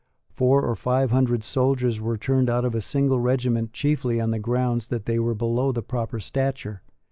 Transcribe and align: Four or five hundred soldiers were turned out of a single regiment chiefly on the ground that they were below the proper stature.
Four 0.33 0.63
or 0.65 0.75
five 0.75 1.11
hundred 1.11 1.43
soldiers 1.43 2.01
were 2.01 2.17
turned 2.17 2.49
out 2.49 2.65
of 2.65 2.73
a 2.73 2.81
single 2.81 3.19
regiment 3.19 3.71
chiefly 3.71 4.19
on 4.19 4.31
the 4.31 4.39
ground 4.39 4.87
that 4.89 5.05
they 5.05 5.19
were 5.19 5.35
below 5.35 5.71
the 5.71 5.83
proper 5.83 6.19
stature. 6.19 6.81